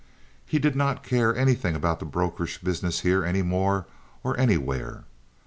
He 0.47 0.57
did 0.57 0.75
not 0.75 1.03
care 1.03 1.35
anything 1.35 1.75
about 1.75 1.99
the 1.99 2.07
brokerage 2.07 2.63
business 2.63 3.01
here 3.01 3.23
any 3.23 3.43
more 3.43 3.85
or 4.23 4.35
anywhere. 4.35 5.03